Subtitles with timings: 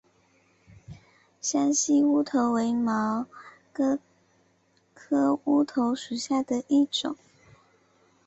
[1.39, 3.27] 山西乌头为毛
[3.71, 3.99] 茛
[4.95, 7.15] 科乌头属下的一个种。